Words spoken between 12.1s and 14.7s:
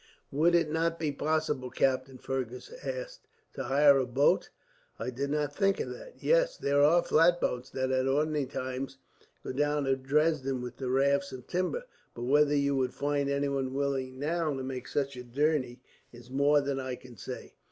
but whether you would find anyone willing, now, to